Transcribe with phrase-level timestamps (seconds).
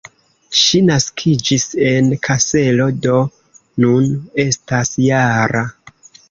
[0.59, 3.19] Ŝi naskiĝis en Kaselo, do
[3.85, 4.09] nun
[4.47, 5.65] estas -jara.